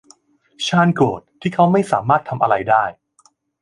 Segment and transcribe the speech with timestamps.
[0.65, 2.83] ชาร์ลโกรธที่เขาไม่สามารถทำอะไรได้